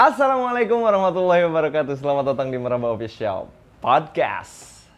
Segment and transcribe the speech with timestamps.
[0.00, 1.92] Assalamualaikum warahmatullahi wabarakatuh.
[2.00, 3.52] Selamat datang di Meraba Official
[3.84, 4.88] Podcast.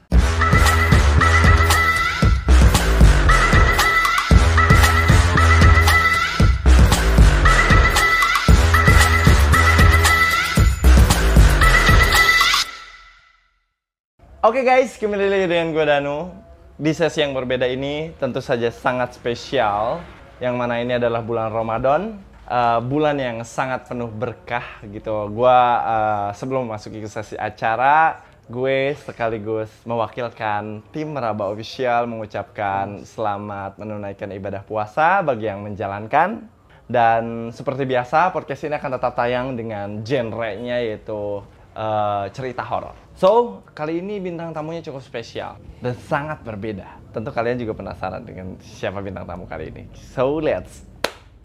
[14.46, 16.30] Oke guys, kembali lagi dengan gue Danu.
[16.78, 19.98] Di sesi yang berbeda ini tentu saja sangat spesial.
[20.38, 22.22] Yang mana ini adalah bulan Ramadan.
[22.42, 25.30] Uh, bulan yang sangat penuh berkah gitu.
[25.30, 28.18] Gue uh, sebelum memasuki ke sesi acara,
[28.50, 36.44] gue sekaligus mewakilkan tim Meraba Official mengucapkan selamat menunaikan ibadah puasa bagi yang menjalankan.
[36.90, 41.40] Dan seperti biasa, podcast ini akan tetap tayang dengan genre-nya yaitu
[41.78, 42.92] uh, cerita horor.
[43.14, 47.00] So, kali ini bintang tamunya cukup spesial dan sangat berbeda.
[47.14, 49.86] Tentu kalian juga penasaran dengan siapa bintang tamu kali ini.
[49.94, 50.84] So, let's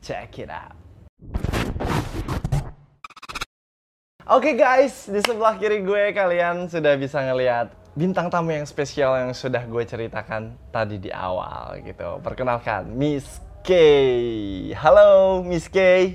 [0.02, 0.87] check it out.
[4.27, 9.15] Oke okay guys, di sebelah kiri gue kalian sudah bisa ngelihat bintang tamu yang spesial
[9.15, 12.20] yang sudah gue ceritakan tadi di awal gitu.
[12.20, 13.24] Perkenalkan, Miss
[13.63, 13.71] K.
[14.76, 16.12] Halo, Miss K.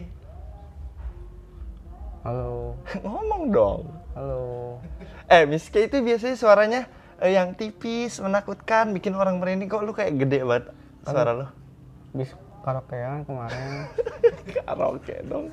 [2.20, 2.77] Halo.
[3.01, 3.89] Ngomong dong.
[4.12, 4.77] Halo.
[5.33, 6.81] Eh, Miss K itu biasanya suaranya
[7.17, 9.73] eh, yang tipis, menakutkan, bikin orang merinding.
[9.73, 10.69] Kok lu kayak gede banget
[11.08, 11.48] suara lu?
[12.12, 12.29] Bis
[12.61, 13.89] karaokean kemarin.
[14.69, 15.48] Karaoke dong.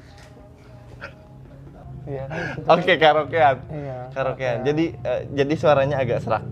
[2.09, 2.25] Iya
[2.65, 3.57] Oke, kan- karaokean.
[3.69, 3.97] Iya.
[4.09, 4.57] Karaokean.
[4.65, 6.43] Jadi eh, jadi suaranya agak serak.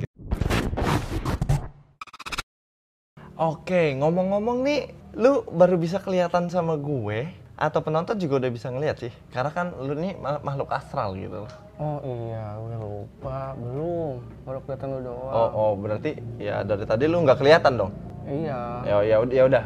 [3.37, 4.81] Oke, ngomong-ngomong nih,
[5.13, 9.13] lu baru bisa kelihatan sama gue atau penonton juga udah bisa ngeliat sih?
[9.29, 11.51] Karena kan lu nih ma- makhluk astral gitu loh.
[11.77, 13.53] Oh iya, gue lupa.
[13.53, 14.21] Belum.
[14.41, 15.33] Baru kelihatan lu doang.
[15.33, 17.91] Oh, oh, berarti ya dari tadi lu nggak kelihatan dong?
[18.25, 18.61] Iya.
[18.85, 19.63] Ya, ya, ya udah,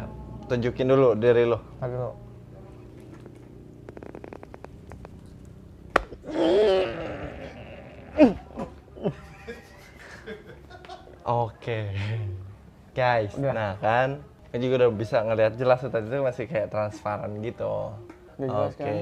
[0.47, 1.55] tunjukin dulu diri lu.
[1.79, 1.95] Tadi
[11.21, 11.93] Oke.
[12.91, 13.53] Guys, Udah.
[13.55, 14.19] nah kan,
[14.51, 17.95] gue juga udah bisa ngeliat jelas tadi tuh masih kayak transparan gitu.
[18.41, 18.81] Oke.
[18.81, 18.93] kan?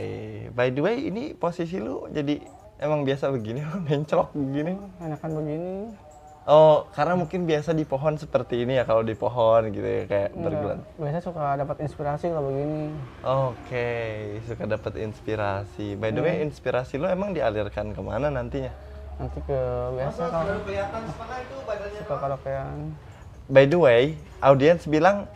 [0.54, 2.44] By the way, ini posisi lu jadi
[2.78, 4.78] emang biasa begini, menclok begini?
[5.00, 5.74] Enakan begini.
[6.50, 10.34] Oh, karena mungkin biasa di pohon seperti ini ya kalau di pohon gitu ya kayak
[10.34, 10.82] bergelan.
[10.82, 10.98] Enggak.
[10.98, 12.84] Biasanya suka dapat inspirasi kalau begini.
[13.22, 13.90] Oke,
[14.50, 15.94] suka dapat inspirasi.
[15.94, 18.74] By the way, inspirasi lu emang dialirkan ke mana nantinya?
[19.22, 19.60] Nanti ke
[19.94, 20.58] biasa kalau
[22.02, 22.98] suka karaokean.
[23.46, 25.30] By the way, audiens bilang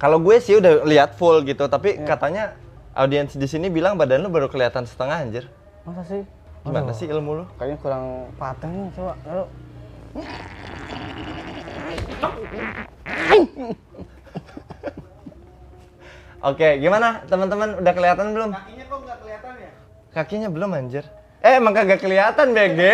[0.00, 2.56] kalau gue sih udah lihat full gitu, tapi katanya
[2.96, 5.44] audiens di sini bilang badan lu baru kelihatan setengah anjir.
[5.84, 6.24] Masa sih?
[6.64, 7.44] Gimana Aduh, sih ilmu lu?
[7.60, 8.04] Kayaknya kurang
[8.40, 9.12] patah nih, coba.
[9.28, 9.44] Ayo.
[16.40, 18.50] Oke, gimana teman-teman udah kelihatan belum?
[18.50, 19.70] Kakinya kok nggak kelihatan ya?
[20.10, 21.04] Kakinya belum anjir.
[21.44, 22.80] Eh emang kagak kelihatan BG.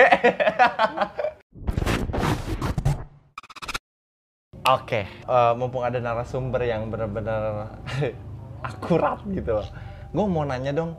[4.66, 7.78] Oke, eh, mumpung ada narasumber yang benar-benar
[8.68, 9.62] akurat gitu.
[10.10, 10.98] Gue mau nanya dong,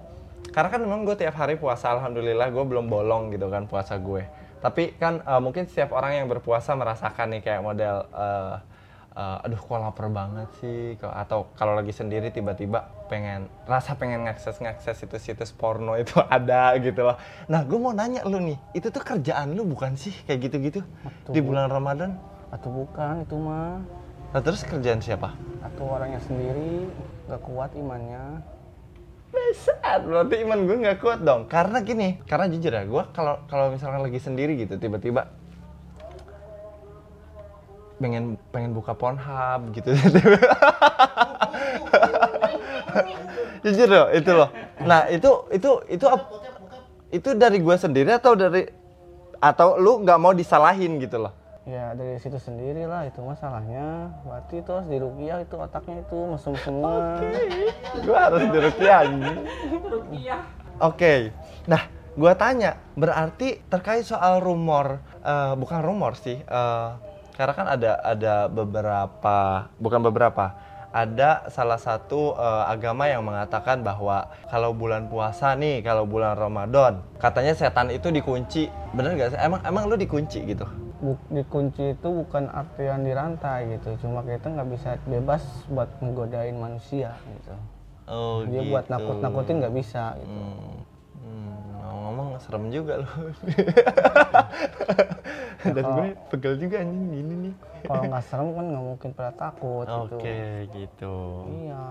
[0.55, 4.23] karena kan memang gue tiap hari puasa, alhamdulillah gue belum bolong gitu kan puasa gue.
[4.57, 8.55] Tapi kan eh, mungkin setiap orang yang berpuasa merasakan nih kayak model, eh,
[9.17, 14.97] eh, aduh kok lapar banget sih, atau kalau lagi sendiri tiba-tiba pengen, rasa pengen ngakses-ngakses
[14.97, 17.17] situs-situs porno itu ada gitu loh.
[17.45, 20.81] Nah gue mau nanya lu nih, itu tuh kerjaan lu bukan sih kayak gitu-gitu
[21.29, 22.17] di bulan Ramadan?
[22.49, 23.83] Atau bukan itu mah.
[24.33, 25.37] Nah terus kerjaan siapa?
[25.61, 26.89] Atau orangnya sendiri
[27.29, 28.56] nggak kuat imannya.
[29.37, 31.45] Besar, berarti iman gue nggak kuat dong.
[31.45, 35.29] Karena gini, karena jujur ya, gue kalau kalau misalkan lagi sendiri gitu, tiba-tiba
[38.01, 39.93] pengen pengen buka Pornhub gitu.
[43.65, 44.49] jujur loh, itu loh.
[44.81, 46.05] Nah itu itu itu
[47.13, 48.65] itu dari gue sendiri atau dari
[49.37, 51.33] atau lu nggak mau disalahin gitu loh?
[51.67, 54.15] Ya dari situ sendiri lah itu masalahnya.
[54.23, 57.19] Berarti itu harus dirupiah itu otaknya itu mesum semua.
[58.07, 59.39] gue harus dirukiah anjing.
[60.79, 61.35] Oke,
[61.67, 66.89] nah gue tanya, berarti terkait soal rumor, eh, bukan rumor sih, eh,
[67.35, 70.53] karena kan ada ada beberapa, bukan beberapa,
[70.95, 77.03] ada salah satu eh, agama yang mengatakan bahwa kalau bulan puasa nih, kalau bulan Ramadan,
[77.19, 79.39] katanya setan itu dikunci, bener gak sih?
[79.39, 80.65] Emang emang lu dikunci gitu?
[80.97, 83.93] Bu- dikunci itu bukan artian dirantai gitu.
[84.01, 87.53] Cuma kita nggak bisa bebas buat menggodain manusia gitu.
[88.07, 90.31] Oh, Dia buat nakut-nakutin nggak bisa gitu.
[90.31, 90.79] Hmm.
[91.21, 91.53] Hmm,
[91.83, 93.11] ngomong serem juga loh.
[95.75, 97.53] Dan gue pegel juga anjing gini nih.
[97.85, 100.75] Kalau nggak serem kan nggak mungkin pada takut Oke, gitu.
[100.75, 101.15] gitu.
[101.65, 101.83] Iya.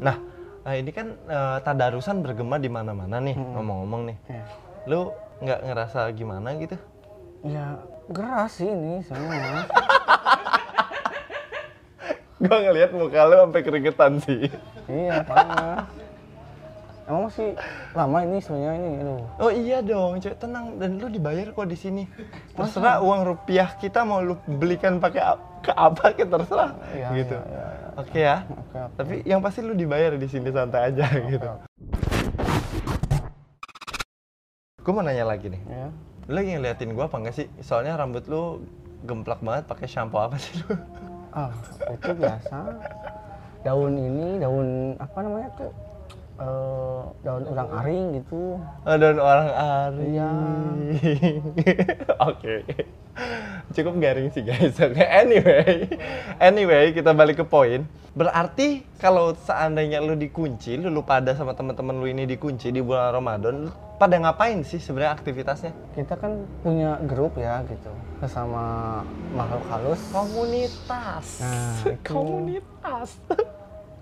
[0.00, 0.16] Nah,
[0.60, 4.16] Nah, ini kan eh, tadarusan bergema di mana-mana nih, ngomong-ngomong nih.
[4.28, 4.44] Ya.
[4.84, 5.08] Lu
[5.40, 6.76] nggak ngerasa gimana gitu?
[7.40, 7.80] Ya
[8.12, 9.64] geras sih ini sebenarnya.
[12.44, 14.52] Gua ngelihat muka lu sampai keringetan sih.
[14.88, 15.88] iya panas.
[17.10, 17.58] Emang masih
[17.90, 19.22] lama ini sebenarnya ini, aduh.
[19.42, 22.06] Oh iya dong, cuy tenang dan lu dibayar kok di sini.
[22.54, 27.34] Terserah uang rupiah kita mau lu belikan pakai ke apa ke terserah Iya, gitu.
[27.34, 27.88] iya, iya, iya.
[27.98, 28.36] Oke ya.
[28.46, 28.94] Oke, oke.
[28.94, 31.50] Tapi yang pasti lu dibayar di sini santai aja gitu.
[34.78, 35.62] Gue mau nanya lagi nih.
[35.66, 35.90] Ya.
[36.30, 37.50] Lu lagi ngeliatin gua apa enggak sih?
[37.58, 38.62] Soalnya rambut lu
[39.02, 40.78] gemplak banget pakai shampoo apa sih lu?
[41.34, 41.50] Ah,
[41.90, 42.54] itu biasa.
[43.66, 45.74] Daun ini, daun apa namanya tuh?
[46.40, 48.56] Eh, daun urang aring gitu.
[48.88, 50.04] Oh, dan orang ari.
[50.16, 50.32] Iya.
[52.32, 52.54] Oke.
[53.76, 54.80] Cukup garing sih guys.
[54.86, 55.84] Oke, anyway.
[56.40, 57.84] Anyway, kita balik ke poin.
[58.16, 63.12] Berarti kalau seandainya lu dikunci, lu, lu pada sama teman-teman lu ini dikunci di bulan
[63.20, 63.70] Ramadan, lu
[64.00, 65.76] pada ngapain sih sebenarnya aktivitasnya?
[65.92, 67.92] Kita kan punya grup ya gitu,
[68.24, 69.04] sesama
[69.36, 70.00] makhluk halus.
[70.08, 71.26] Komunitas.
[71.44, 72.10] Nah, itu.
[72.16, 73.20] Komunitas.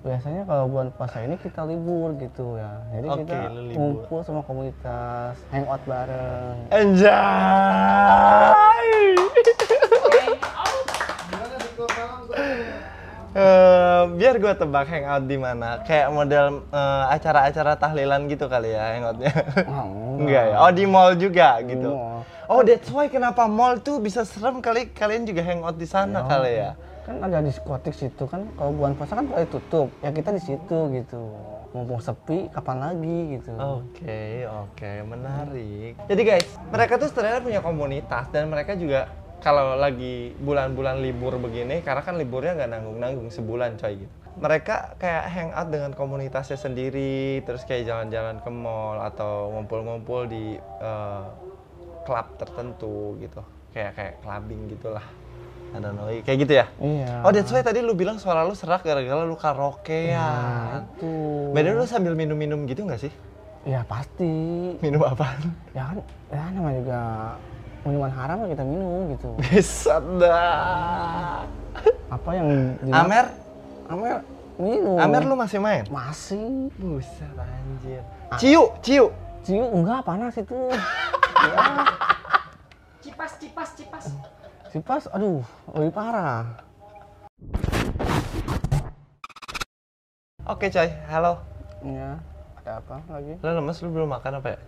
[0.08, 2.80] Biasanya kalau bulan puasa ini kita libur gitu ya.
[2.96, 6.56] Jadi Oke, kita ngumpul sama komunitas, hangout bareng.
[6.72, 7.12] Anjay.
[13.38, 18.96] Eh, biar gue tebak hangout di mana kayak model eh, acara-acara tahlilan gitu kali ya
[18.96, 19.30] hangoutnya
[19.68, 22.24] Oh, enggak ya oh di mall juga gitu mall.
[22.48, 26.56] oh that's why kenapa mall tuh bisa serem kali kalian juga hangout di sana kali
[26.56, 26.72] ya
[27.08, 29.88] Kan ada diskotik situ kan kalau bulan puasa kan pada tutup.
[30.04, 31.20] Ya kita di situ gitu.
[31.72, 33.52] Mumpung sepi, kapan lagi gitu.
[33.56, 35.96] Oke, oke, menarik.
[36.04, 39.08] Jadi guys, mereka tuh sebenarnya punya komunitas dan mereka juga
[39.40, 44.14] kalau lagi bulan-bulan libur begini, karena kan liburnya nggak nanggung-nanggung sebulan coy gitu.
[44.38, 51.24] Mereka kayak hangout dengan komunitasnya sendiri, terus kayak jalan-jalan ke mall atau ngumpul-ngumpul di eh,
[52.04, 53.44] klub tertentu gitu.
[53.76, 55.04] Kayak kayak clubbing gitulah.
[55.68, 56.66] I don't know, kayak gitu ya?
[56.80, 57.20] Iya.
[57.22, 60.16] Oh, that's why tadi lu bilang suara lu serak gara-gara lu karaokean.
[60.16, 61.12] Nah, itu.
[61.52, 63.12] Beda lu sambil minum-minum gitu nggak sih?
[63.68, 64.32] Ya pasti.
[64.80, 65.52] Minum apaan?
[65.76, 65.98] Ya kan,
[66.32, 67.00] ya namanya juga
[67.84, 69.28] minuman haram ya kita minum gitu.
[69.44, 71.44] Bisa dah.
[72.08, 72.48] Apa yang
[72.80, 73.26] di Amer,
[73.92, 74.16] Amer
[74.56, 74.96] minum.
[74.96, 75.84] Amer lu masih main?
[75.92, 76.72] masih.
[76.80, 78.00] Buset anjir.
[78.40, 79.12] Ciu, ciu.
[79.44, 80.56] Ciu enggak panas itu.
[80.72, 81.60] ya,
[83.04, 84.04] Cipas, cipas, cipas.
[84.68, 85.40] Si pas aduh
[85.72, 86.44] lebih parah.
[90.44, 91.40] Oke coy, halo.
[91.80, 92.16] Ya,
[92.58, 93.36] ada apa lagi?
[93.36, 94.58] Lu lemes lu belum makan apa ya?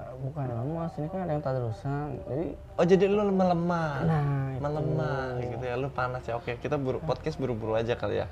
[0.00, 2.18] Eh, Bukan lemas, ini kan ada yang tadarusan.
[2.24, 3.90] Jadi, Oh jadi lu melemah.
[4.02, 4.60] nah itu.
[4.60, 6.34] melemah gitu ya, lu panas ya.
[6.34, 8.26] Oke, kita buru podcast buru-buru aja kali ya.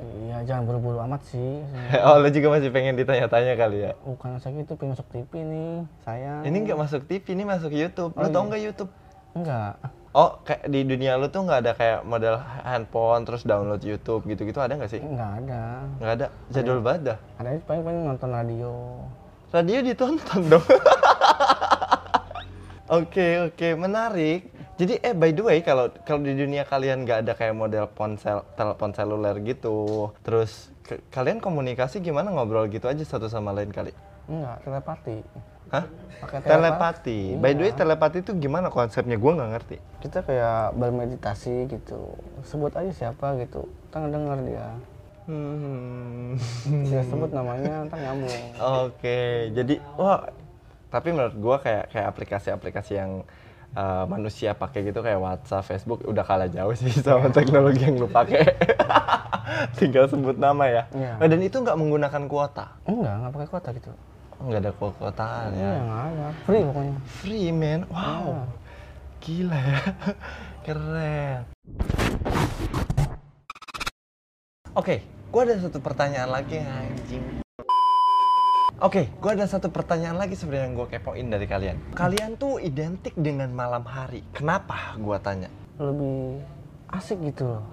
[0.00, 1.60] Iya, jangan buru-buru amat sih.
[2.08, 3.92] Oh, lu juga masih pengen ditanya-tanya kali ya.
[4.00, 5.74] Bukan saya gitu, pengen masuk TV nih.
[6.00, 6.40] Saya.
[6.40, 8.16] Ini nggak masuk TV, ini masuk YouTube.
[8.16, 8.48] Lu Oh, tau iya.
[8.48, 8.90] nggak YouTube?
[9.36, 9.76] Enggak.
[10.10, 12.34] Oh, kayak di dunia lu tuh nggak ada kayak model
[12.66, 14.98] handphone terus download YouTube gitu-gitu ada nggak sih?
[14.98, 15.62] Enggak ada.
[16.02, 16.26] Nggak ada.
[16.50, 17.18] Jadul banget dah.
[17.38, 18.72] Ada paling paling nonton radio.
[19.50, 20.66] Radio ditonton dong.
[22.90, 24.50] Oke oke menarik.
[24.74, 28.42] Jadi eh by the way kalau kalau di dunia kalian nggak ada kayak model ponsel
[28.58, 33.94] telepon seluler gitu, terus ke- kalian komunikasi gimana ngobrol gitu aja satu sama lain kali?
[34.26, 35.22] Enggak, telepati.
[35.70, 35.84] Hah?
[36.20, 37.20] Pakai Telepati.
[37.40, 37.78] By the way Iya.
[37.80, 39.16] telepati itu gimana konsepnya?
[39.16, 39.76] Gua nggak ngerti.
[40.04, 42.12] Kita kayak bermeditasi gitu.
[42.44, 43.64] Sebut aja siapa gitu.
[43.88, 44.68] Kita ngedenger dia.
[45.24, 46.36] Hmm.
[46.66, 48.40] Kita sebut namanya, ntar nyambung.
[48.84, 50.28] Oke, jadi wah
[50.90, 53.22] tapi menurut gua kayak kayak aplikasi-aplikasi yang
[53.72, 58.10] uh, manusia pakai gitu kayak WhatsApp, Facebook udah kalah jauh sih sama teknologi yang lu
[58.10, 58.42] pakai.
[59.78, 60.82] Tinggal sebut nama ya.
[60.92, 61.12] Iya.
[61.16, 62.66] Nah, dan itu nggak menggunakan kuota.
[62.84, 63.90] Enggak, enggak pakai kuota gitu.
[64.40, 65.60] Nggak ada kuotaan ya.
[65.60, 66.26] Iya, enggak ada.
[66.48, 66.96] Free pokoknya.
[67.04, 67.80] Free man.
[67.92, 68.24] Wow.
[68.24, 68.40] Iya.
[69.20, 69.80] Gila ya.
[70.64, 71.40] Keren.
[74.72, 77.44] Oke, gua ada satu pertanyaan lagi anjing.
[78.80, 81.76] Oke, gua ada satu pertanyaan lagi sebenarnya yang gue kepoin dari kalian.
[81.92, 84.24] Kalian tuh identik dengan malam hari.
[84.32, 84.96] Kenapa?
[84.96, 85.52] Gua tanya.
[85.76, 86.40] Lebih
[86.88, 87.64] asik gitu loh.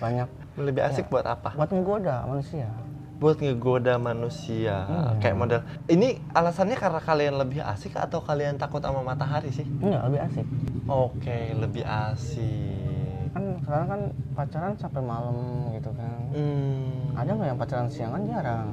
[0.00, 0.32] Banyak
[0.64, 1.52] Lebih asik buat apa?
[1.52, 2.72] buat menggoda manusia.
[3.20, 4.88] Buat ngegoda manusia.
[5.20, 5.60] Kayak model.
[5.92, 9.68] Ini alasannya karena kalian lebih asik atau kalian takut sama matahari sih?
[9.84, 10.46] Enggak, lebih asik.
[10.88, 13.28] Oke, lebih asik.
[13.36, 14.00] Kan sekarang kan
[14.32, 15.36] pacaran sampai malam
[15.76, 16.18] gitu kan.
[16.32, 17.14] Hmm.
[17.14, 18.68] Ada nggak yang pacaran siang kan jarang.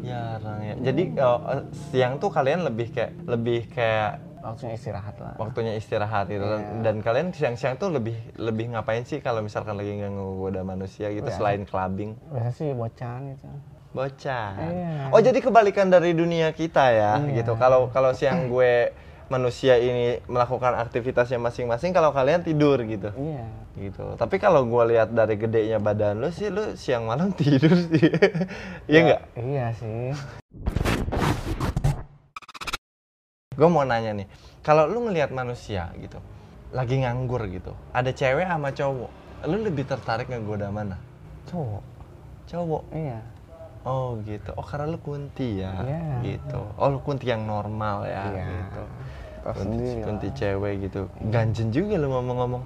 [0.00, 0.74] Jarang ya.
[0.80, 1.62] Jadi oh, eh,
[1.92, 5.34] siang tuh kalian lebih kayak lebih kayak Waktunya istirahat lah.
[5.36, 6.80] waktunya istirahat gitu dan, Iya.
[6.80, 11.24] dan kalian siang-siang tuh lebih lebih ngapain sih kalau misalkan lagi nggak ngegoda manusia gitu
[11.24, 11.36] Iya.
[11.36, 12.16] selain clubbing?
[12.26, 13.46] Biasa sih bocan gitu.
[13.90, 14.50] Bocah.
[14.56, 14.92] Iya.
[15.10, 17.36] Oh jadi kebalikan dari dunia kita ya, Iya.
[17.38, 17.52] gitu.
[17.54, 18.94] Kalau kalau siang gue
[19.26, 23.10] manusia ini melakukan aktivitasnya masing-masing, kalau kalian tidur gitu.
[23.12, 23.44] Iya.
[23.76, 24.14] Gitu.
[24.14, 28.08] Tapi kalau gue lihat dari gedenya badan lu sih, lu siang malam tidur sih.
[28.86, 29.22] Iya nggak?
[29.36, 30.39] Iya sih.
[33.60, 34.24] Gue mau nanya nih,
[34.64, 36.16] kalau lu ngelihat manusia gitu,
[36.72, 39.10] lagi nganggur gitu, ada cewek sama cowok,
[39.44, 40.96] lu lebih tertarik ngegoda mana?
[41.52, 41.84] Cowok.
[42.48, 42.82] Cowok.
[42.88, 43.20] Iya.
[43.84, 44.56] Oh gitu.
[44.56, 45.76] Oh karena lu kunti ya.
[45.84, 46.24] Iya.
[46.24, 46.60] Gitu.
[46.80, 48.32] Oh lu kunti yang normal ya.
[48.32, 48.44] Iya.
[48.48, 48.82] Gitu.
[49.40, 50.06] Tahu Kunti, sendiri lah.
[50.08, 51.00] kunti cewek gitu.
[51.28, 52.62] Ganjen juga lu ngomong-ngomong.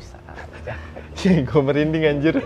[0.00, 0.72] Bisa aja.
[1.52, 2.34] gue merinding anjir.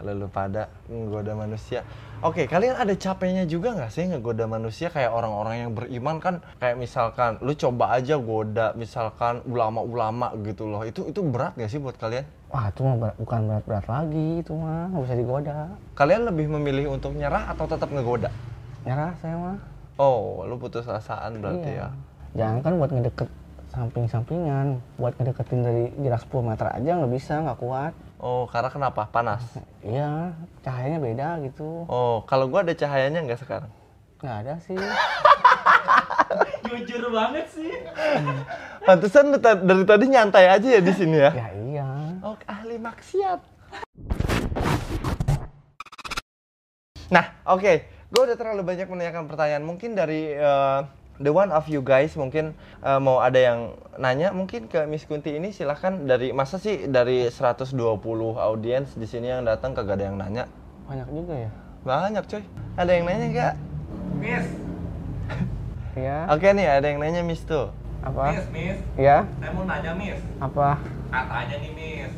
[0.00, 1.82] Lalu pada ngegoda manusia.
[2.18, 6.34] Oke, kalian ada capeknya juga nggak sih ngegoda manusia kayak orang-orang yang beriman kan?
[6.58, 10.82] Kayak misalkan, lu coba aja goda misalkan ulama-ulama gitu loh.
[10.82, 12.26] Itu itu berat nggak sih buat kalian?
[12.50, 15.58] Wah, itu mah berat- bukan berat-berat lagi, itu mah nggak bisa digoda.
[15.94, 18.34] Kalian lebih memilih untuk nyerah atau tetap ngegoda?
[18.82, 19.58] Nyerah saya mah.
[19.98, 21.86] Oh, lu putus asaan berarti Iya.
[21.86, 21.88] ya.
[22.34, 23.28] Jangan kan buat ngedeket
[23.68, 27.92] samping-sampingan, buat ngedeketin dari jarak 10 meter aja nggak bisa, nggak kuat.
[28.18, 29.06] Oh, karena kenapa?
[29.08, 29.42] Panas.
[29.78, 30.34] Iya,
[30.66, 31.86] cahayanya beda gitu.
[31.86, 33.70] Oh, kalau gua ada cahayanya nggak sekarang?
[34.18, 34.74] Nggak ada sih.
[36.68, 37.72] Jujur banget sih.
[38.82, 41.30] Pantesan dari tadi nyantai aja ya di sini ya.
[41.30, 41.88] ya iya.
[42.20, 43.40] Oh, ahli maksiat.
[47.08, 47.72] Nah, oke.
[48.10, 49.64] Gue udah terlalu banyak menanyakan pertanyaan.
[49.64, 50.80] Mungkin dari eh,
[51.18, 53.58] the one of you guys mungkin eh, mau ada yang
[53.98, 57.74] nanya mungkin ke Miss Kunti ini silahkan dari masa sih dari 120
[58.38, 60.44] audiens di sini yang datang kagak ada yang nanya.
[60.86, 61.50] Banyak juga ya.
[61.82, 62.42] Banyak coy.
[62.78, 63.54] Ada yang nanya nggak?
[64.18, 64.46] Miss,
[65.98, 66.18] Iya.
[66.34, 67.70] Oke nih, ada yang nanya Miss tuh.
[68.00, 68.30] Apa?
[68.30, 68.78] Miss, Miss.
[68.94, 69.26] Iya.
[69.42, 70.20] Saya mau nanya Miss.
[70.38, 70.78] Apa?
[71.10, 72.12] Katanya nih Miss,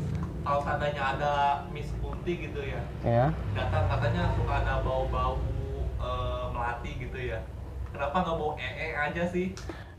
[0.45, 1.33] kalau seandainya ada
[1.73, 3.26] Miss Kunti gitu ya, Iya.
[3.57, 5.40] datang katanya suka ada bau-bau
[6.00, 7.40] eh, melati gitu ya.
[8.00, 9.52] Kenapa nggak bau ee aja sih?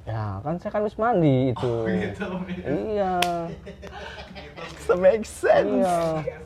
[0.09, 1.73] Ya, kan saya kan habis mandi itu.
[1.85, 2.65] Gitu, Miss.
[2.65, 3.13] Iya.
[3.45, 3.87] Gitu,
[4.33, 4.89] Miss.
[4.89, 5.85] So make sense.
[5.85, 6.41] Iya.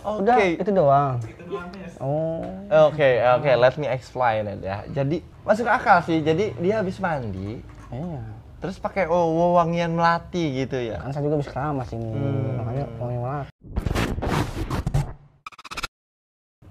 [0.00, 0.24] Oke.
[0.24, 1.20] Udah, itu doang.
[1.20, 1.68] Itu doang.
[2.00, 2.40] Oh.
[2.88, 4.80] Oke, oke, let me explain it ya.
[4.88, 6.24] Jadi masuk akal sih.
[6.24, 7.60] Jadi dia habis mandi,
[7.92, 8.24] Iya.
[8.64, 11.04] terus pakai oh, wangian melati gitu ya.
[11.04, 12.16] Kan saya juga habis keramas ini.
[12.16, 12.64] Hmm.
[12.64, 13.46] Makanya wangi banget.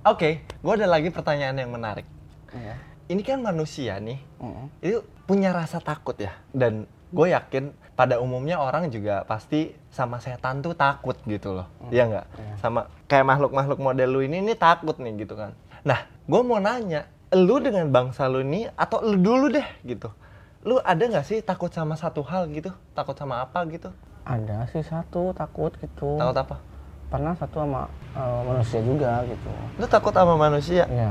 [0.10, 2.10] Oke, gue ada lagi pertanyaan yang menarik.
[2.50, 2.89] Iya.
[3.10, 4.66] Ini kan manusia nih, Heeh.
[4.86, 6.30] itu punya rasa takut ya.
[6.54, 11.66] Dan gue yakin pada umumnya orang juga pasti sama setan tuh takut gitu loh.
[11.90, 12.26] Iya nggak?
[12.62, 15.58] Sama kayak makhluk-makhluk model lu ini, ini takut nih gitu kan.
[15.82, 20.14] Nah, gue mau nanya, lu dengan bangsa lu ini atau lu dulu deh gitu.
[20.62, 22.70] Lu ada nggak sih takut sama satu hal gitu?
[22.94, 23.90] Takut sama apa gitu?
[24.22, 26.14] Ada sih satu takut gitu.
[26.22, 26.62] Takut apa?
[27.10, 29.50] Pernah satu sama eh, manusia juga gitu.
[29.82, 30.86] Lu takut sama manusia?
[30.86, 31.10] Iya.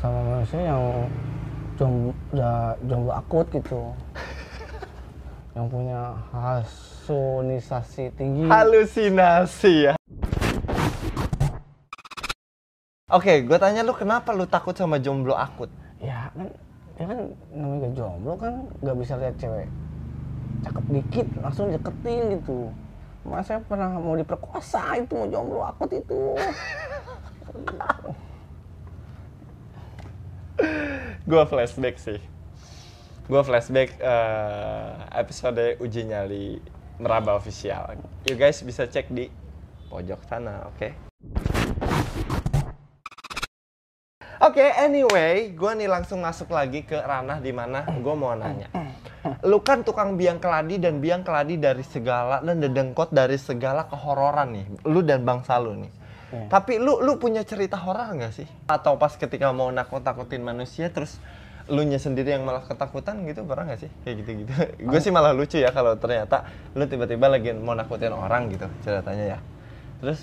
[0.00, 1.06] Sama manusia yang
[1.76, 3.92] jomblo, udah jomblo akut gitu.
[5.56, 8.48] yang punya halusinasi tinggi.
[8.48, 9.94] Halusinasi ya.
[13.12, 15.68] Oke, gue tanya lu kenapa lu takut sama jomblo akut?
[16.00, 16.48] ya kan
[16.96, 17.18] ya kan
[17.52, 19.68] namanya gak jomblo kan nggak bisa lihat cewek
[20.64, 22.72] cakep dikit langsung deketin gitu
[23.20, 26.20] Mas saya pernah mau diperkosa itu mau jomblo akut itu
[31.30, 32.18] Gue flashback sih.
[33.30, 36.58] Gue flashback eh, episode uji nyali
[36.98, 38.02] Meraba Official.
[38.26, 39.30] You guys bisa cek di
[39.94, 40.90] pojok sana, oke?
[44.42, 48.66] Oke, anyway, gue nih langsung masuk lagi ke ranah di mana gue mau nanya.
[49.46, 54.50] Lu kan tukang biang keladi dan biang keladi dari segala dan dedengkot dari segala kehororan
[54.50, 54.66] nih.
[54.82, 55.99] Lu dan bangsa lu nih.
[56.30, 56.46] Iya.
[56.46, 58.46] Tapi lu lu punya cerita horor nggak sih?
[58.66, 61.18] Atau pas ketika mau nakut-nakutin manusia terus
[61.66, 63.90] lu nya sendiri yang malah ketakutan gitu pernah nggak sih?
[64.02, 64.52] Kayak gitu-gitu.
[64.90, 69.36] Gue sih malah lucu ya kalau ternyata lu tiba-tiba lagi mau nakutin orang gitu ceritanya
[69.36, 69.38] ya.
[69.98, 70.20] Terus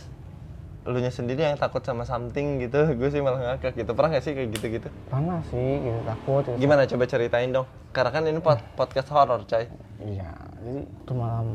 [0.87, 3.91] lu nya sendiri yang takut sama something gitu, gue sih malah ngakak gitu.
[3.91, 4.89] Pernah nggak sih kayak gitu-gitu?
[5.11, 6.55] pernah sih gitu takut gitu.
[6.59, 7.67] Gimana coba ceritain dong?
[7.91, 9.67] Karena kan ini pod- podcast horor, coy.
[9.97, 11.47] iya jadi itu malam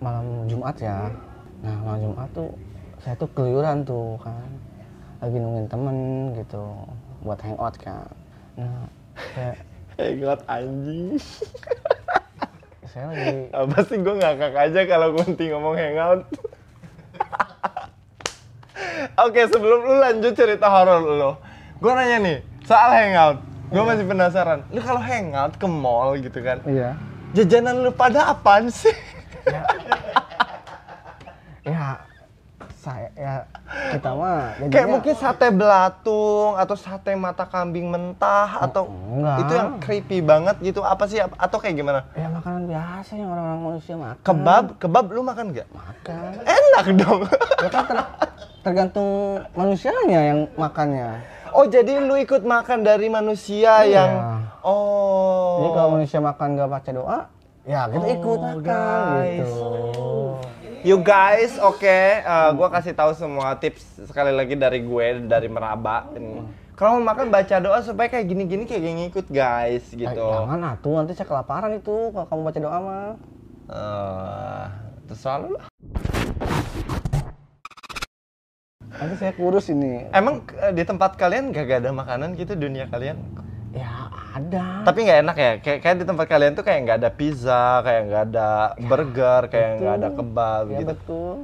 [0.00, 1.08] malam Jumat ya
[1.60, 2.52] nah malam Jumat tuh
[3.06, 4.50] saya tuh keluyuran tuh kan
[5.22, 5.96] lagi nungguin temen
[6.34, 6.74] gitu
[7.22, 8.10] buat hangout kan
[8.58, 8.90] nah
[9.30, 9.54] saya
[9.96, 11.16] Eh, God anjing.
[12.92, 16.28] saya lagi Apa sih gue ngakak aja kalau Kunti ngomong hangout.
[19.24, 21.32] Oke, sebelum lu lanjut cerita horor lu,
[21.80, 23.40] gue nanya nih soal hangout.
[23.72, 24.68] Gue masih penasaran.
[24.68, 26.92] Lu kalau hangout ke mall gitu kan, iya
[27.32, 28.92] jajanan lu pada apaan sih?
[31.64, 32.04] ya
[32.86, 33.34] saya ya
[33.90, 39.36] kita mah Kayak jadinya- mungkin sate belatung atau sate mata kambing mentah atau enggak.
[39.40, 42.00] itu yang creepy banget gitu apa sih atau kayak gimana?
[42.12, 45.68] ya makanan biasa yang orang-orang manusia makan Kebab, kebab lu makan nggak?
[45.68, 47.20] makan Enak dong.
[47.58, 48.10] ya kan ter-
[48.62, 49.10] tergantung
[49.52, 51.10] manusianya yang makannya
[51.50, 53.88] Oh jadi lu ikut makan dari manusia Iya.
[53.88, 54.10] yang
[54.60, 55.58] oh.
[55.58, 57.18] jadi kalau manusia makan gak baca doa
[57.64, 59.42] ya kita ikut Oh, makan guys.
[59.42, 59.58] gitu
[60.86, 62.22] You guys, oke, eh,
[62.54, 66.06] gua kasih tahu semua tips sekali lagi dari gue dari Meraba.
[66.14, 66.46] Ini.
[66.78, 70.14] Kalau mau makan baca doa supaya kayak gini-gini kayak ngikut guys Eh, gitu.
[70.14, 73.06] jangan atuh nanti saya kelaparan itu kalau kamu baca doa mah
[73.66, 74.64] Eh,
[75.06, 75.64] terserah lu lah.
[78.86, 83.18] nanti saya kurus ini Emang eh, di tempat kalian gak ada makanan gitu dunia kalian?
[83.76, 83.92] Ya
[84.32, 87.82] ada Tapi nggak enak ya, kayak, kayak di tempat kalian tuh kayak nggak ada pizza,
[87.82, 88.48] kayak nggak ada
[88.80, 90.88] burger, kayak nggak ada kebab ya gitu.
[90.88, 91.36] betul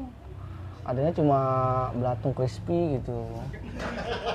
[0.82, 1.38] adanya cuma
[1.94, 3.18] belatung crispy gitu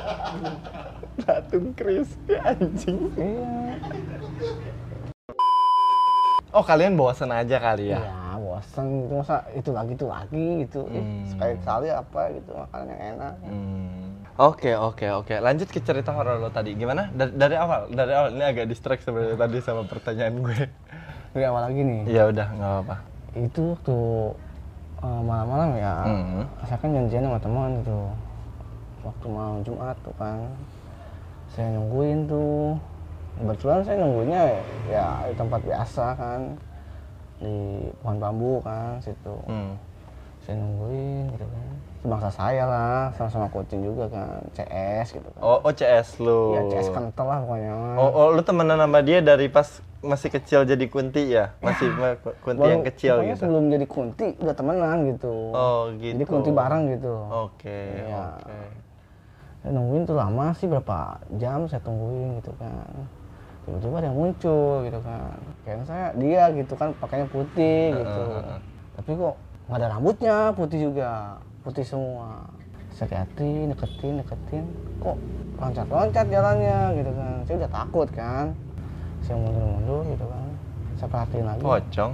[1.18, 3.12] Belatung crispy anjing.
[3.18, 3.76] iya
[6.50, 8.00] Oh kalian bosan aja kali ya?
[8.00, 11.26] ya bosan gitu masa itu lagi itu lagi gitu Hmm.
[11.28, 14.07] sekali sekali apa gitu makanan yang enak Hmm.
[14.38, 15.36] Oke oke oke.
[15.42, 16.78] Lanjut ke cerita horor lo tadi.
[16.78, 17.10] Gimana?
[17.10, 20.58] Dari, dari awal, dari awal ini agak distract sebenarnya tadi sama pertanyaan gue.
[21.34, 22.96] dari awal lagi nih Ya udah nggak apa-apa.
[23.38, 23.98] itu waktu
[25.00, 26.46] eh, malam-malam ya Hmm.
[26.64, 28.00] saya kan janjian sama teman gitu
[29.06, 30.42] waktu malam Jumat tuh kan
[31.48, 32.74] saya nungguin tuh
[33.38, 34.42] kebetulan saya nunggunya
[34.90, 36.42] ya di tempat biasa kan
[37.38, 37.54] di
[38.02, 39.78] pohon bambu kan situ Hmm.
[40.42, 41.68] saya nungguin gitu kan
[42.08, 46.56] sebangsa saya lah sama-sama coaching juga kan CS gitu kan Oh, oh CS lu.
[46.56, 49.68] ya CS kental lah pokoknya Oh, oh, lu temenan sama dia dari pas
[50.00, 51.52] masih kecil jadi kunti ya?
[51.60, 53.44] Masih ma- kunti yang kecil gitu.
[53.44, 56.16] sebelum jadi kunti udah temenan gitu Oh, gitu.
[56.16, 57.76] jadi kunti bareng gitu Oke,
[58.08, 58.24] Iya.
[58.40, 58.60] oke.
[59.58, 62.88] saya nungguin tuh lama sih berapa jam saya tungguin gitu kan
[63.68, 65.36] tiba-tiba ada yang muncul gitu kan
[65.68, 68.60] kayak saya dia gitu kan pakainya putih gitu Heeh.
[68.96, 69.36] tapi kok
[69.68, 71.36] nggak ada rambutnya putih juga
[71.68, 72.48] putih semua.
[72.96, 74.64] Saya liatin deketin deketin
[75.04, 75.20] kok
[75.60, 77.44] loncat-loncat jalannya gitu kan.
[77.44, 78.56] Saya udah takut kan.
[79.20, 80.48] Saya mundur-mundur gitu kan.
[80.96, 81.60] Saya perhatiin lagi.
[81.60, 82.14] Pocong?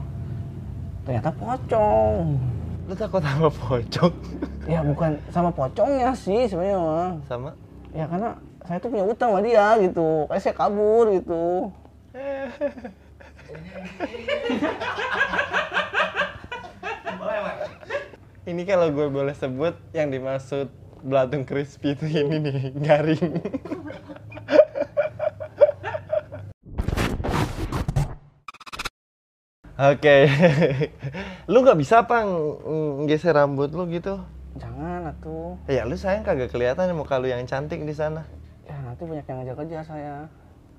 [1.03, 2.39] ternyata pocong.
[2.87, 4.15] Lu takut sama pocong?
[4.71, 7.11] ya bukan sama pocongnya sih sebenarnya mah.
[7.27, 7.51] Sama?
[7.93, 8.33] ya karena
[8.65, 10.25] saya tuh punya utang sama dia gitu.
[10.31, 11.69] Kayak saya kabur gitu?
[18.43, 20.67] Ini kalau gue boleh sebut yang dimaksud
[21.01, 23.33] belatung crispy itu ini nih, garing.
[29.73, 30.29] Oke,
[31.51, 32.21] lu nggak bisa apa
[33.03, 34.21] geser rambut lu gitu?
[34.53, 38.21] jangan atuh Ya lu sayang kagak kelihatan muka lu yang cantik di sana.
[38.63, 40.15] ya nanti banyak yang ngajak kerja saya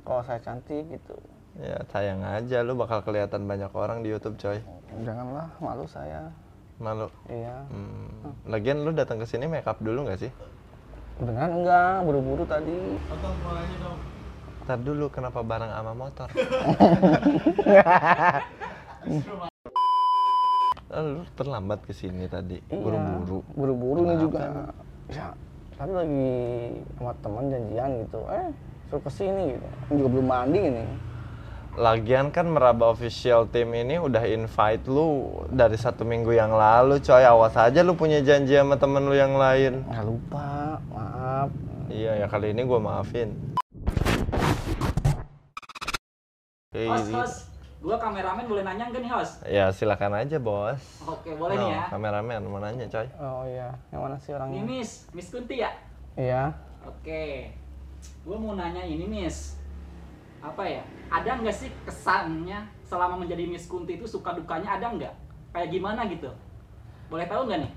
[0.06, 1.18] kalau saya cantik gitu
[1.58, 4.62] Ya sayang aja lu bakal kelihatan banyak orang di YouTube coy.
[5.02, 6.30] janganlah malu saya
[6.76, 7.06] Malu.
[7.26, 8.34] iya Hmm.
[8.44, 10.32] Lagian lu datang ke sini make up dulu nggak sih?
[11.14, 12.74] beneran enggak buru-buru tadi
[13.06, 13.98] Tonton bolanya dong.
[14.66, 16.28] Ntar dulu kenapa bareng sama motor?
[20.90, 23.38] Oh, lu terlambat ke sini tadi, Iya, buru-buru.
[23.54, 24.42] buru-buru nih juga
[25.06, 25.30] ya
[25.74, 26.30] tadi lagi
[26.96, 28.46] sama teman janjian gitu eh
[28.88, 30.84] suruh ke sini gitu Ini juga belum mandi ini
[31.74, 35.10] Lagian kan Meraba official team ini udah invite lu
[35.50, 37.18] dari satu minggu yang lalu, coy.
[37.20, 39.82] Awas aja lu punya janji sama temen lu yang lain.
[39.84, 41.50] nggak lupa maaf
[41.90, 43.34] Iya ya kali ini gua maafin.
[46.64, 47.36] Oke, Host, ini- host,
[47.78, 49.34] gua kameramen boleh nanya nggak nih host?
[49.44, 50.78] Ya silakan aja bos.
[51.02, 51.82] Oke, boleh nih Oh, ya.
[51.88, 53.06] Kameramen mau nanya coy.
[53.16, 55.70] oh iya yang mana sih Ini orangnya Miss, Miss Kunti ya?
[56.14, 57.50] iya Oke,
[58.22, 59.58] gua mau nanya ini Miss,
[60.44, 60.82] apa ya?
[61.08, 65.14] Ada nggak sih kesannya selama menjadi Miss Kunti itu suka dukanya ada nggak?
[65.56, 66.28] Kayak gimana gitu?
[67.08, 67.72] Boleh tahu nggak nih?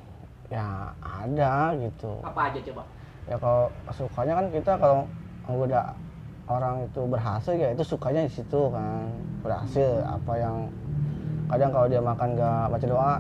[0.48, 2.84] ya ada gitu Apa aja coba?
[3.28, 5.04] ya kalau sukanya kan kita kalau
[5.52, 5.92] udah
[6.48, 9.12] orang itu berhasil ya itu sukanya di situ kan
[9.44, 10.72] berhasil apa yang
[11.52, 13.14] kadang kalau dia makan gak baca doa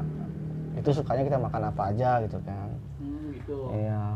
[0.80, 3.60] itu sukanya kita makan apa aja gitu kan Hmm, gitu.
[3.76, 4.16] iya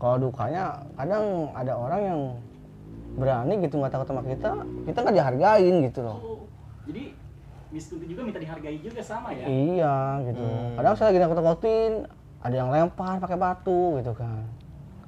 [0.00, 2.20] kalau dukanya kadang ada orang yang
[3.14, 4.50] berani gitu nggak takut sama kita
[4.84, 6.38] kita nggak dihargain gitu loh Oh,
[6.84, 7.14] jadi
[7.70, 9.46] Miss Kunti juga minta dihargai juga sama ya?
[9.46, 11.92] iya gitu kadang saya lagi nakut-nakutin
[12.38, 14.46] ada yang lempar pakai batu gitu kan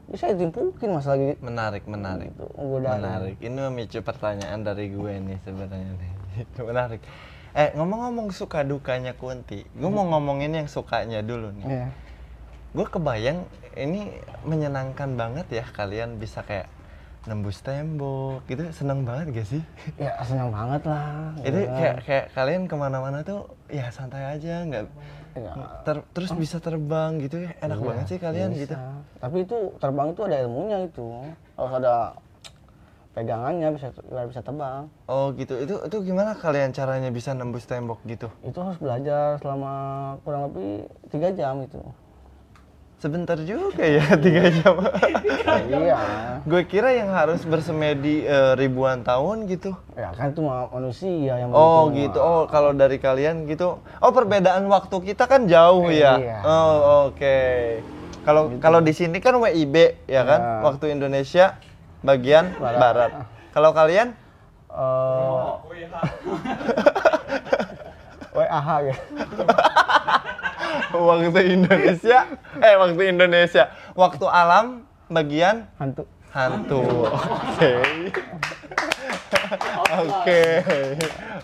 [0.06, 2.30] ya saya dimpukin mas lagi Menarik, menarik.
[2.30, 2.46] gitu.
[2.78, 3.36] Menarik.
[3.36, 6.12] Ini memicu pertanyaan dari gue nih sebenarnya nih.
[6.62, 7.02] Menarik.
[7.50, 11.66] Eh ngomong-ngomong suka dukanya Kunti, gue mau ngomongin yang sukanya dulu nih.
[11.66, 11.88] Iya.
[12.70, 14.14] gue kebayang ini
[14.44, 16.70] menyenangkan banget ya kalian bisa kayak
[17.26, 18.40] nembus tembok.
[18.46, 19.62] Gitu seneng banget gak sih?
[20.02, 21.34] Ya senang banget lah.
[21.42, 21.74] Itu kan.
[21.76, 24.86] kayak kayak kalian ke mana-mana tuh ya santai aja nggak
[25.36, 25.52] Ya,
[25.84, 27.52] ter- terus bisa terbang gitu ya.
[27.60, 28.60] Enak iya, banget sih kalian bisa.
[28.64, 28.74] gitu.
[29.20, 31.06] Tapi itu terbang itu ada ilmunya itu.
[31.60, 31.94] Harus ada
[33.12, 33.92] pegangannya bisa
[34.32, 34.88] bisa terbang.
[35.04, 35.60] Oh gitu.
[35.60, 38.32] Itu itu gimana kalian caranya bisa nembus tembok gitu?
[38.40, 39.72] Itu harus belajar selama
[40.24, 41.84] kurang lebih tiga jam itu
[42.96, 44.74] sebentar juga ya tiga jam
[45.68, 45.98] iya
[46.42, 51.92] gue kira yang harus bersemedi eh, ribuan tahun gitu ya kan itu manusia yang Oh
[51.92, 52.16] gitu.
[52.16, 52.24] mah.
[52.24, 53.80] Oh kalau dari kalian gitu.
[53.98, 56.16] Oh perbedaan waktu kita kan jauh ya.
[56.16, 56.38] Iya.
[56.44, 56.76] Oh
[57.10, 57.38] oke.
[58.22, 60.40] Kalau kalau di sini kan WIB ya kan.
[60.40, 60.60] Ya.
[60.64, 61.58] Waktu Indonesia
[62.00, 62.78] bagian Barat.
[62.78, 63.12] barat.
[63.52, 64.14] Kalau kalian
[64.76, 65.30] Eh,
[68.36, 69.00] WAH gitu
[70.92, 72.18] waktu Indonesia
[72.58, 76.04] eh waktu Indonesia waktu alam bagian hantu
[76.36, 76.82] hantu.
[77.08, 77.72] Oke.
[80.04, 80.40] Oke.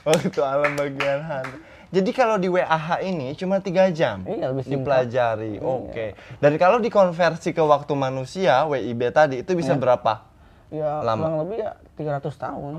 [0.04, 1.56] Waktu alam bagian hantu.
[1.92, 5.60] Jadi kalau di WAH ini cuma tiga jam Iya, lebih dipelajari.
[5.60, 6.16] Oke.
[6.40, 10.32] Dan kalau dikonversi ke waktu manusia WIB tadi itu bisa berapa?
[10.72, 11.28] ya Lama.
[11.28, 12.72] kurang lebih ya 300 tahun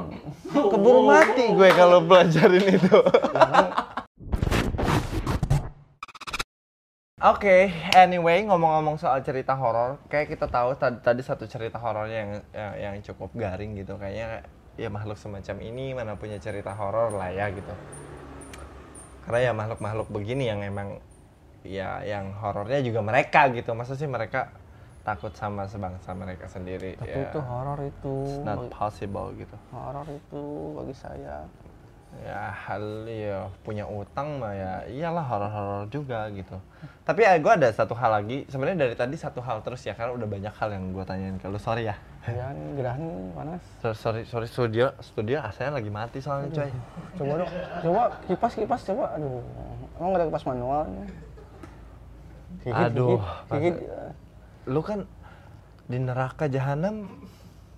[0.50, 2.98] Keburu mati gue kalau pelajarin itu.
[7.24, 12.32] Oke, anyway ngomong-ngomong soal cerita horor, kayak kita tahu tadi, tadi satu cerita horornya yang,
[12.52, 14.44] yang yang cukup garing gitu, kayaknya
[14.76, 17.72] ya makhluk semacam ini mana punya cerita horor lah ya gitu.
[19.24, 21.00] Karena ya makhluk-makhluk begini yang emang
[21.64, 24.52] ya yang horornya juga mereka gitu, masa sih mereka
[25.08, 27.00] takut sama sebangsa mereka sendiri?
[27.00, 29.56] tapi ya, itu horor itu it's not possible gitu.
[29.72, 30.44] horor itu
[30.76, 31.48] bagi saya
[32.22, 36.56] ya hal ya punya utang mah ya iyalah horor-horor juga gitu.
[37.04, 38.46] Tapi ya gue ada satu hal lagi.
[38.48, 41.50] Sebenarnya dari tadi satu hal terus ya karena udah banyak hal yang gue tanyain ke
[41.50, 41.58] lu.
[41.58, 41.98] Sorry ya.
[42.24, 43.64] Ya ini gerah nih panas.
[43.84, 46.72] Sorry sorry, sorry studio studio AC-nya lagi mati soalnya coy
[47.20, 47.52] coba dong.
[47.84, 49.06] Coba kipas kipas coba.
[49.18, 49.44] Aduh
[50.00, 51.06] emang nggak ada kipas manualnya
[52.64, 53.20] Gigit, Aduh,
[53.52, 53.76] gigit, gigit.
[54.72, 55.04] lu kan
[55.84, 57.12] di neraka jahanam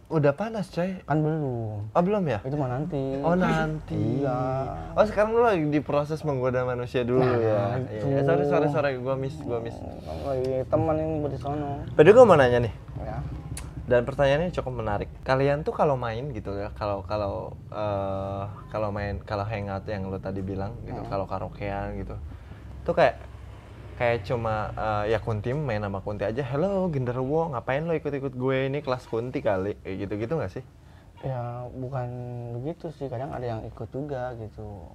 [0.05, 1.41] udah panas coy kan belum
[1.89, 4.21] oh belum ya itu mah nanti Oh nanti.
[4.21, 4.37] Iya.
[4.93, 7.81] Oh sekarang lu lagi di proses menggoda manusia dulu ya.
[7.81, 8.05] itu.
[8.05, 9.73] Iya, sorry sorry sorry, gua miss gua miss.
[10.21, 12.73] Lagi teman ini buat di sono Padahal gua mau nanya nih.
[13.01, 13.17] ya
[13.85, 15.09] Dan pertanyaannya cukup menarik.
[15.25, 20.21] Kalian tuh kalau main gitu ya, kalau kalau eh, kalau main kalau hangout yang lo
[20.21, 22.13] tadi bilang gitu, kalau karaokean gitu,
[22.85, 23.21] tuh kayak
[23.95, 26.43] kayak cuma eh, ya Kunti main sama Kunti aja.
[26.43, 30.65] Hello genderuwo, ngapain lo ikut-ikut gue ini kelas Kunti kali, kayak gitu-gitu nggak sih?
[31.23, 32.09] ya bukan
[32.59, 34.85] begitu sih kadang ada yang ikut juga gitu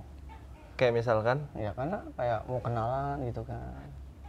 [0.79, 3.59] Kayak misalkan ya karena kayak mau kenalan gitu kan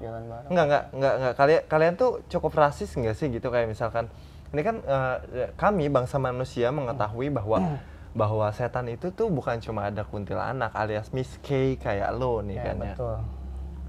[0.02, 1.34] jalan bareng Enggak, enggak, enggak, enggak.
[1.38, 4.10] Kalian kalian tuh cukup rasis enggak sih gitu kayak misalkan
[4.50, 5.18] ini kan eh,
[5.54, 7.78] kami bangsa manusia mengetahui bahwa
[8.18, 12.64] bahwa setan itu tuh bukan cuma ada kuntilanak alias Miss K kayak lo nih ya
[12.66, 12.96] kan ya.
[12.98, 13.16] betul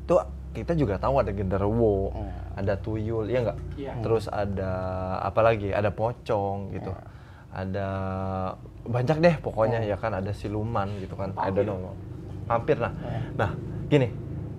[0.05, 0.21] Tuh
[0.53, 2.33] kita juga tahu ada genderuwo, Iya.
[2.61, 3.59] ada tuyul, ya enggak?
[3.75, 3.93] Iya.
[4.05, 4.73] Terus ada
[5.19, 5.73] apa lagi?
[5.73, 6.93] Ada pocong gitu.
[7.53, 7.89] Ada
[8.83, 11.33] banyak deh pokoknya ya kan ada siluman gitu kan.
[11.37, 11.97] I don't know.
[12.45, 12.93] Vampir nah.
[13.37, 13.51] Nah,
[13.89, 14.09] gini.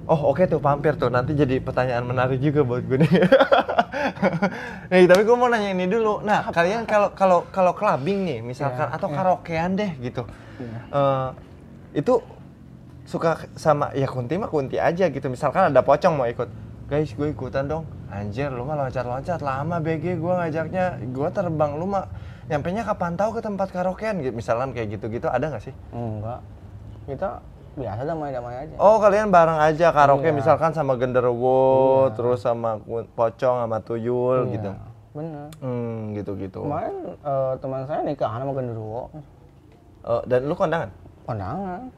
[0.03, 1.07] Oh, oke tuh vampir tuh.
[1.07, 3.11] Nanti jadi pertanyaan menarik juga buat gue nih.
[4.91, 6.19] nih, tapi gue mau nanya ini dulu.
[6.21, 9.15] Nah, kalian kalau kalau kalau clubbing nih misalkan Iya, atau iya.
[9.15, 10.23] karaokean deh gitu.
[10.59, 10.79] Iya.
[10.91, 11.27] Eh,
[12.03, 12.13] itu
[13.03, 15.27] suka sama ya kunti mah kunti aja gitu.
[15.27, 16.47] Misalkan ada pocong mau ikut
[16.87, 17.83] guys gue ikutan dong.
[18.07, 21.01] Anjir lu mah loncat-loncat lama BG gue ngajaknya.
[21.11, 22.07] Gue terbang lu mah
[22.47, 24.21] nyampe nya kapan tahu ke tempat karaokean?
[24.21, 24.35] Gitu.
[24.35, 25.73] Misalkan kayak gitu-gitu ada nggak sih?
[25.91, 26.39] Enggak.
[27.03, 28.75] Kita biasa damai-damai aja.
[28.77, 30.37] Oh kalian bareng aja karaoke Iya.
[30.37, 32.77] misalkan sama genderuwo terus sama
[33.17, 34.71] pocong sama tuyul Iya, gitu.
[35.17, 35.47] bener.
[35.57, 36.61] Hmm gitu-gitu.
[36.61, 39.09] Kemarin eh, teman saya nikahan sama genderuwo.
[40.03, 40.93] Oh, dan lu kondangan?
[41.25, 41.89] Kondangan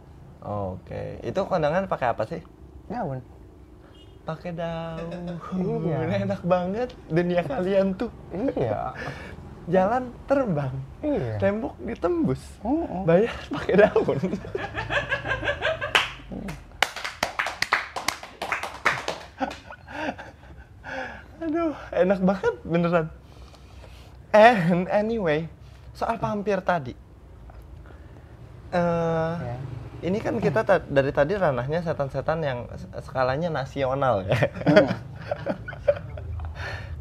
[0.45, 1.19] oke.
[1.25, 2.41] Itu kondangan pakai apa sih?
[2.85, 3.19] Daun.
[4.25, 5.37] Pakai daun.
[5.85, 6.25] Iya.
[6.25, 8.09] enak banget dunia kalian tuh.
[8.33, 8.93] Iya.
[9.73, 10.73] Jalan terbang.
[11.01, 11.41] Iya.
[11.41, 12.41] Tembok ditembus.
[12.61, 13.01] Oh, oh.
[13.05, 14.19] bayar pakai daun.
[21.45, 23.07] Aduh enak banget beneran.
[24.33, 25.45] And anyway
[25.93, 26.93] soal vampir tadi.
[28.73, 29.74] Eh Ya.
[30.05, 32.59] Ini kan kita ta- dari tadi ranahnya setan-setan yang
[33.01, 34.37] skalanya nasional ya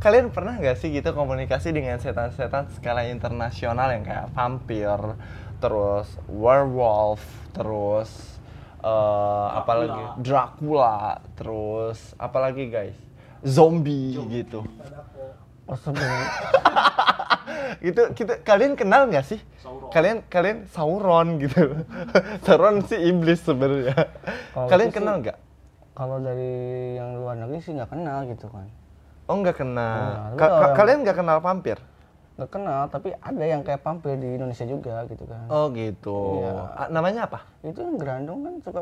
[0.05, 5.01] Kalian pernah nggak sih gitu komunikasi dengan setan-setan skala internasional yang kayak vampir,
[5.65, 7.25] terus werewolf,
[7.57, 8.37] terus
[8.85, 13.01] eh apa lagi Dracula, terus apa lagi guys?
[13.45, 14.61] zombie gitu.
[15.65, 15.77] Oh,
[17.85, 19.41] Gitu kita kalian kenal nggak sih?
[19.61, 19.84] Sauron.
[19.95, 21.79] Kalian kalian Sauron gitu.
[22.45, 24.11] Sauron sih iblis sebenarnya.
[24.53, 25.39] Kalian sih- kenal nggak?
[25.95, 26.51] kalau dari
[26.99, 28.67] yang luar negeri sih nggak kenal gitu kan.
[29.25, 30.27] Oh nggak kenal.
[30.27, 31.79] Oh, Ka- ka- kalian nggak kenal vampir?
[32.35, 35.47] Nggak kenal, tapi ada yang kayak vampir di Indonesia juga gitu kan.
[35.47, 36.43] Oh gitu.
[36.43, 36.51] Iya.
[36.75, 37.47] Ah, namanya apa?
[37.63, 38.81] Itu yang gerandong kan suka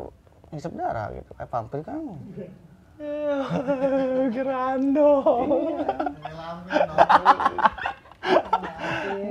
[0.49, 1.31] ngisep darah gitu.
[1.37, 2.01] Kayak vampir kan.
[4.33, 5.13] Gerando.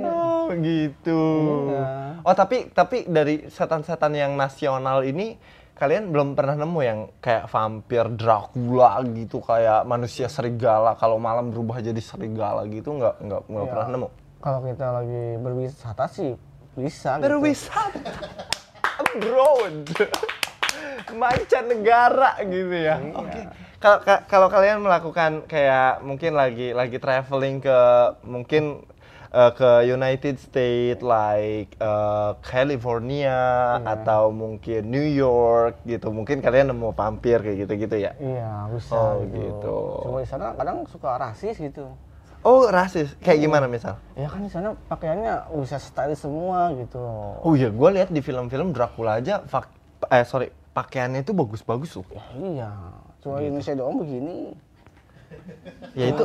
[0.02, 1.20] Oh gitu.
[1.68, 1.86] Iya.
[2.20, 5.34] Oh tapi tapi dari setan-setan yang nasional ini
[5.72, 11.80] kalian belum pernah nemu yang kayak vampir Dracula gitu kayak manusia serigala kalau malam berubah
[11.80, 13.72] jadi serigala gitu nggak nggak nggak Iya.
[13.72, 14.08] pernah nemu.
[14.38, 16.30] Kalau kita lagi berwisata sih
[16.74, 17.24] bisa gitu.
[17.24, 17.98] Berwisata
[19.00, 19.86] abroad
[21.12, 22.96] mancanegara gitu ya.
[22.96, 23.14] Iya.
[23.14, 23.40] Oke.
[23.76, 27.78] Kalau ka- kalau kalian melakukan kayak mungkin lagi lagi traveling ke
[28.22, 28.86] mungkin
[29.32, 33.32] uh, ke United States like uh, California
[33.74, 33.96] Iya.
[33.98, 36.12] atau mungkin New York gitu.
[36.12, 38.12] Mungkin kalian nemu vampir kayak gitu-gitu ya.
[38.16, 39.32] Iya, bisa Oh, gitu.
[39.34, 39.76] gitu.
[40.04, 41.88] Cuma di sana kadang suka rasis gitu.
[42.42, 43.14] Oh, rasis.
[43.18, 43.96] Kayak gimana misal?
[44.12, 46.98] Ya kan di sana pakaiannya bisa stylish semua gitu.
[47.38, 49.70] Oh iya, gue lihat di film-film Dracula aja fak-
[50.10, 52.06] eh sorry, pakaiannya itu bagus-bagus loh.
[52.10, 52.70] Ya iya,
[53.22, 53.46] cuma Gitu.
[53.46, 54.36] Indonesia doang begini.
[55.94, 56.24] Ya itu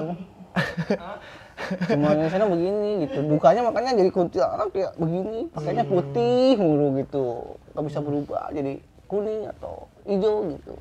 [1.90, 3.20] Indonesia doang begini gitu.
[3.26, 5.94] Dukanya makanya jadi kuntilanak ya begini, pakainya Hmm.
[5.94, 7.26] putih mulu gitu.
[7.74, 8.78] Gak bisa berubah jadi
[9.10, 10.76] kuning atau hijau gitu.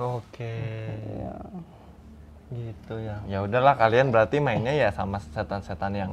[0.00, 0.56] Oke.
[1.22, 1.36] Ya.
[2.50, 3.16] Gitu ya.
[3.30, 6.12] Ya udahlah kalian berarti mainnya ya sama setan-setan yang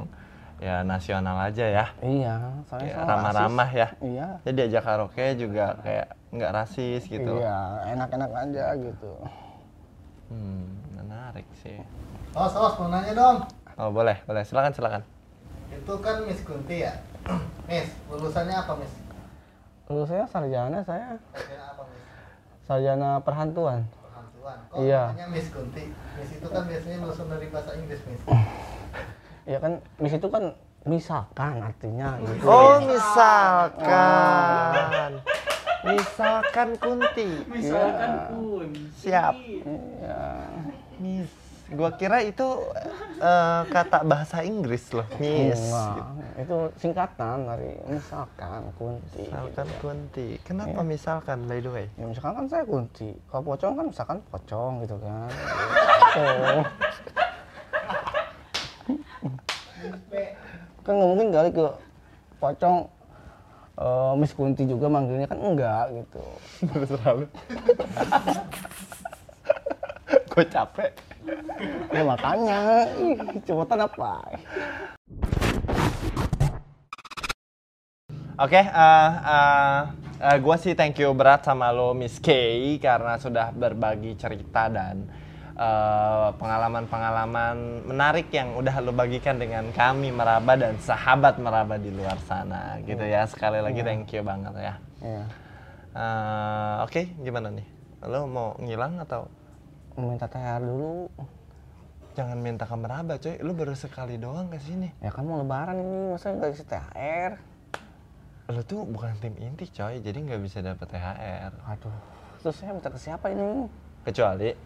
[0.58, 1.86] ya nasional aja ya.
[2.02, 3.88] Iya, soalnya Ya, ramah-ramah ya.
[4.02, 4.28] Iya.
[4.42, 7.42] Jadi diajak karaoke juga kayak nggak rasis gitu.
[7.42, 7.58] Iya,
[7.94, 9.12] enak-enak aja gitu.
[10.28, 11.78] Hmm, menarik sih.
[12.38, 13.42] Os, os, mau nanya dong.
[13.74, 14.46] Oh boleh, boleh.
[14.46, 15.02] Silakan, silakan.
[15.74, 16.94] Itu kan Miss Kunti ya?
[17.68, 18.94] Miss, lulusannya apa Miss?
[19.90, 21.98] Lulusnya sarjana saya, Sarjana apa Miss?
[22.62, 23.80] sarjana perhantuan.
[23.90, 24.58] Perhantuan.
[24.70, 25.02] Kok Iya.
[25.10, 25.90] namanya Miss Kunti?
[25.90, 28.22] Miss itu kan biasanya lulusan dari bahasa Inggris Miss.
[29.42, 30.44] Ya kan, mis itu kan
[30.86, 32.46] misalkan artinya gitu.
[32.46, 33.90] Oh misalkan,
[35.82, 37.30] misalkan Kunti.
[37.50, 38.68] Misalkan pun.
[38.94, 39.34] Siap.
[39.34, 40.22] Iya.
[41.02, 41.47] Miss.
[41.68, 42.48] Gua kira itu
[43.20, 45.60] eh, kata bahasa Inggris loh, Miss.
[45.60, 49.28] Enggak, itu singkatan dari misalkan kunti.
[49.28, 49.80] Misalkan gitu.
[49.84, 50.28] Kunti.
[50.48, 51.86] Kenapa misalkan by the way?
[52.00, 53.12] Ya misalkan kan saya kunti.
[53.28, 55.28] Kalau pocong kan misalkan pocong gitu kan.
[56.16, 56.64] Oh.
[60.88, 61.68] kan nggak mungkin kali ke
[62.40, 62.76] pocong
[63.76, 66.24] eh, Miss Kunti juga manggilnya kan enggak gitu.
[66.64, 67.28] Terserah lu.
[70.32, 71.07] Gue capek.
[71.92, 72.58] Ya makanya,
[73.44, 74.12] cepetan apa?
[78.38, 84.70] Oke, eh gue sih thank you berat sama lo Miss Kay karena sudah berbagi cerita
[84.70, 85.10] dan
[85.58, 92.14] eh, pengalaman-pengalaman menarik yang udah lo bagikan dengan kami Meraba dan sahabat Meraba di luar
[92.30, 93.26] sana gitu ya.
[93.26, 94.74] Sekali lagi thank you banget ya.
[95.02, 95.22] Ya,
[95.98, 97.66] Eh, Oke, gimana nih?
[98.06, 99.26] Lo mau ngilang atau
[100.00, 101.10] minta THR dulu.
[102.14, 103.38] jangan minta ke Meraba coy?
[103.38, 104.90] Lo baru sekali doang ke sini.
[104.98, 107.32] Ya kan mau lebaran ini, masa nggak kasih THR?
[108.48, 111.52] Lo tuh bukan tim inti coy, jadi nggak bisa dapet THR.
[111.68, 111.94] Aduh,
[112.38, 113.66] terus saya minta ke siapa ini?
[114.00, 114.56] kecuali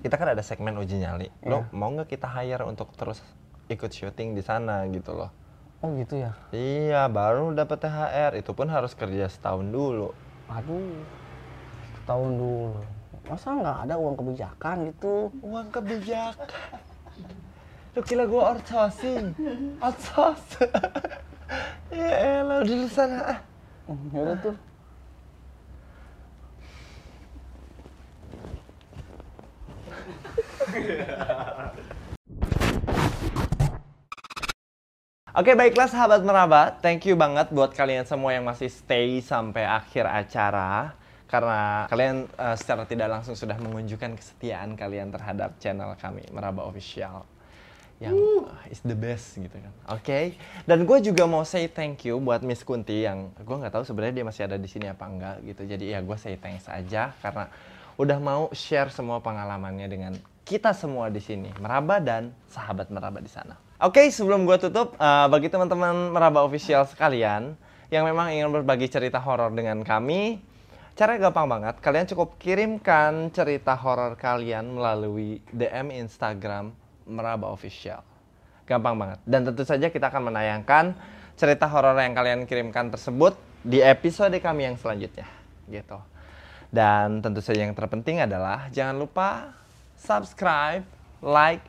[0.00, 1.74] kita kan ada segmen uji nyali lo Iya.
[1.74, 3.18] mau nggak kita hire untuk terus
[3.66, 5.28] ikut syuting di sana gitu loh
[5.82, 6.38] Oh gitu ya?
[6.48, 10.14] iya baru dapat THR itu pun harus kerja setahun dulu
[10.46, 11.02] Aduh,
[12.06, 12.78] tahun dulu.
[13.24, 15.32] Masa nggak ada uang kebijakan gitu?
[15.40, 16.82] uang kebijakan
[17.94, 19.38] lu kira gue outsourcing
[19.78, 20.66] outsource
[21.94, 23.38] ya elah di sana ah.
[24.10, 24.56] Ya udah tuh.
[35.34, 40.06] Oke baiklah sahabat meraba, thank you banget buat kalian semua yang masih stay sampai akhir
[40.06, 40.94] acara
[41.34, 47.26] karena kalian eh, secara tidak langsung sudah menunjukkan kesetiaan kalian terhadap channel kami Meraba Official
[47.98, 49.74] yang eh, is the best gitu kan.
[49.90, 53.82] Oke, dan gue juga mau say thank you buat Miss Kunti yang gue nggak tahu
[53.82, 55.66] sebenarnya dia masih ada di sini apa enggak gitu.
[55.66, 57.50] Jadi ya gue say thanks aja karena
[57.98, 63.32] udah mau share semua pengalamannya dengan kita semua di sini, Meraba dan sahabat Meraba di
[63.32, 63.56] sana.
[63.82, 67.56] Oke, sebelum gue tutup, eh, bagi teman-teman Meraba Official sekalian
[67.88, 70.38] yang memang ingin berbagi cerita horor dengan kami,
[70.94, 71.74] Caranya gampang banget.
[71.82, 76.70] Kalian cukup kirimkan cerita horor kalian melalui DM Instagram
[77.10, 77.98] Meraba Official.
[78.62, 79.18] Gampang banget.
[79.26, 80.94] Dan tentu saja kita akan menayangkan
[81.34, 83.34] cerita horor yang kalian kirimkan tersebut
[83.66, 85.26] di episode kami yang selanjutnya.
[85.66, 85.98] Gitu.
[86.70, 89.50] Dan tentu saja yang terpenting adalah jangan lupa
[89.98, 90.86] subscribe,
[91.18, 91.66] like,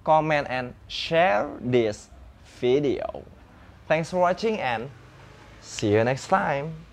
[0.00, 2.08] comment, and share this
[2.56, 3.20] video.
[3.84, 4.88] Thanks for watching and
[5.60, 6.91] see you next time.